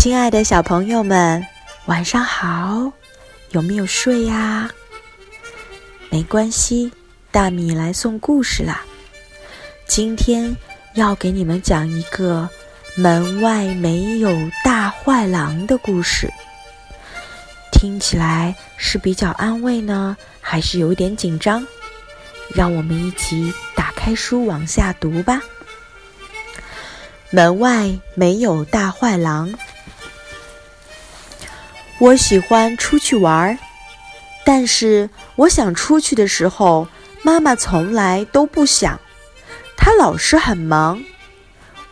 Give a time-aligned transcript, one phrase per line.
[0.00, 1.46] 亲爱的小朋友们，
[1.84, 2.90] 晚上好！
[3.50, 4.70] 有没有睡呀？
[6.08, 6.90] 没关系，
[7.30, 8.82] 大米来送故事啦。
[9.86, 10.56] 今天
[10.94, 12.48] 要给你们讲一个
[12.96, 14.34] 门外没有
[14.64, 16.32] 大坏狼的故事。
[17.70, 21.62] 听起来是比较安慰呢，还是有点紧张？
[22.54, 25.42] 让我们一起打开书往下读吧。
[27.28, 29.52] 门外没有大坏狼。
[32.00, 33.58] 我喜欢出去玩，
[34.42, 36.88] 但是我想出去的时候，
[37.22, 38.98] 妈妈从来都不想，
[39.76, 40.98] 她老是很忙。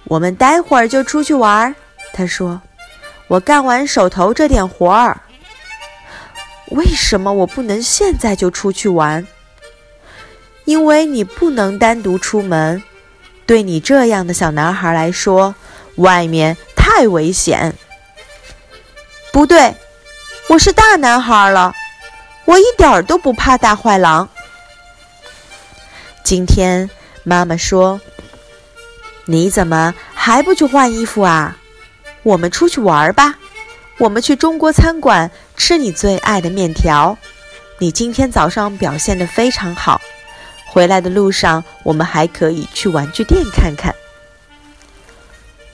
[0.04, 1.74] 我们待会儿就出去玩，
[2.14, 2.60] 她说。
[3.26, 5.20] 我干完手头这点活儿。
[6.68, 9.26] 为什么我不能现在就出去玩？
[10.64, 12.82] 因为你不能单独出门，
[13.44, 15.54] 对你这样的小男孩来说，
[15.96, 17.74] 外面太危险。
[19.30, 19.74] 不对。
[20.48, 21.74] 我是大男孩了，
[22.46, 24.26] 我一点儿都不怕大坏狼。
[26.24, 26.88] 今天
[27.22, 28.00] 妈妈说
[29.28, 31.54] ：“你怎么还不去换衣服啊？
[32.22, 33.34] 我们出去玩吧，
[33.98, 37.18] 我们去中国餐馆吃你最爱的面条。
[37.76, 40.00] 你今天早上表现得非常好，
[40.66, 43.94] 回来的路上我们还可以去玩具店看看。”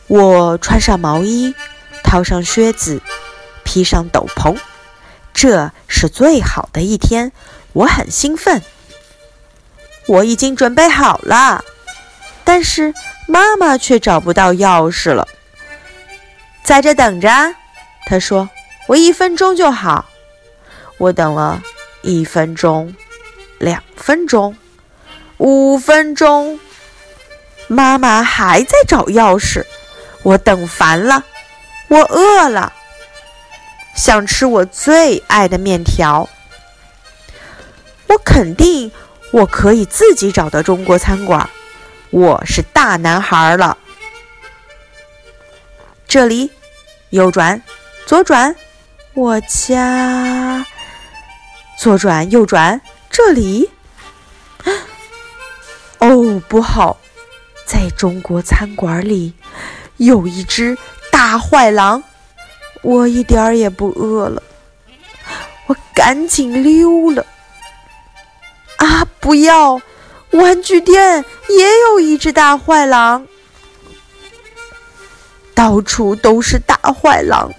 [0.08, 1.54] 我穿上毛衣，
[2.02, 3.00] 套上靴子。
[3.64, 4.56] 披上斗篷，
[5.32, 7.32] 这是最好的一天，
[7.72, 8.62] 我很兴奋。
[10.06, 11.64] 我已经准备好了，
[12.44, 12.94] 但是
[13.26, 15.26] 妈妈却找不到钥匙了。
[16.62, 17.54] 在这等着，
[18.06, 18.48] 她说
[18.86, 20.04] ：“我一分钟就好。”
[20.98, 21.60] 我等了
[22.02, 22.94] 一分钟、
[23.58, 24.56] 两分钟、
[25.38, 26.60] 五分钟，
[27.66, 29.64] 妈妈还在找钥匙。
[30.22, 31.24] 我等烦了，
[31.88, 32.72] 我饿了。
[33.94, 36.28] 想吃我最爱的面条，
[38.08, 38.90] 我肯定
[39.32, 41.48] 我可以自己找到中国餐馆。
[42.10, 43.78] 我是大男孩了。
[46.06, 46.50] 这里，
[47.10, 47.62] 右转，
[48.06, 48.54] 左转，
[49.14, 50.66] 我家。
[51.78, 52.80] 左转，右转，
[53.10, 53.70] 这里。
[55.98, 56.98] 哦，不好，
[57.64, 59.34] 在中国餐馆里
[59.96, 60.76] 有一只
[61.10, 62.02] 大坏狼。
[62.84, 64.40] 我一点儿也不饿了，
[65.66, 67.26] 我赶紧溜了。
[68.76, 69.80] 啊，不要！
[70.32, 73.24] 玩具店也有一只大坏狼，
[75.54, 77.50] 到处都是大坏狼。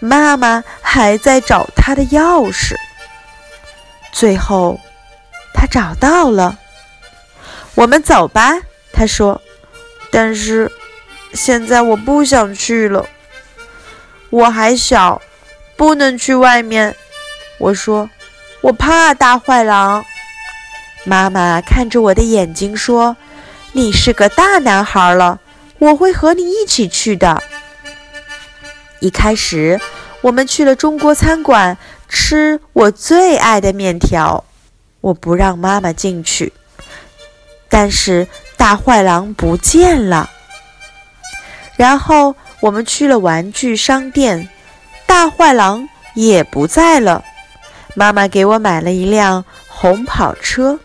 [0.00, 2.76] 妈妈还在找她的钥匙，
[4.12, 4.78] 最后
[5.54, 6.58] 他找到了。
[7.74, 8.60] 我们走吧，
[8.92, 9.40] 他说。
[10.10, 10.70] 但是
[11.32, 13.08] 现在我不想去了。
[14.32, 15.20] 我还小，
[15.76, 16.96] 不能去外面。
[17.58, 18.08] 我说，
[18.62, 20.02] 我怕大坏狼。
[21.04, 23.14] 妈妈看着我的眼睛说
[23.72, 25.38] ：“你是个大男孩了，
[25.78, 27.42] 我会和你一起去的。”
[29.00, 29.78] 一开始，
[30.22, 31.76] 我们去了中国餐馆
[32.08, 34.42] 吃我最爱的面条。
[35.02, 36.54] 我不让妈妈进去，
[37.68, 38.26] 但是
[38.56, 40.30] 大坏狼不见了。
[41.76, 42.34] 然后。
[42.62, 44.48] 我们去了玩具商店，
[45.04, 47.24] 大坏狼也不在了。
[47.96, 50.78] 妈妈给我买了一辆红跑车。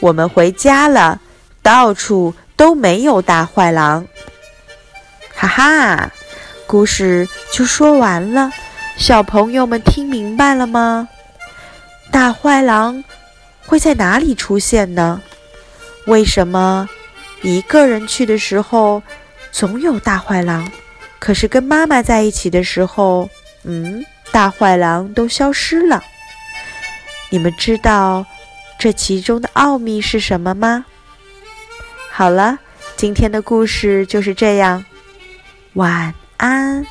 [0.00, 1.18] 我们回家了，
[1.62, 4.06] 到处都没有大坏狼。
[5.34, 6.12] 哈哈，
[6.66, 8.50] 故事就说完了。
[8.98, 11.08] 小朋友们听明白了吗？
[12.10, 13.02] 大坏狼
[13.64, 15.22] 会在哪里出现呢？
[16.06, 16.86] 为什么
[17.40, 19.02] 一个人去的时候
[19.50, 20.70] 总有大坏狼？
[21.22, 23.30] 可是跟妈妈在一起的时候，
[23.62, 26.02] 嗯，大坏狼都消失了。
[27.30, 28.26] 你们知道
[28.76, 30.84] 这其中的奥秘是什么吗？
[32.10, 32.58] 好了，
[32.96, 34.84] 今天的故事就是这样，
[35.74, 36.84] 晚安。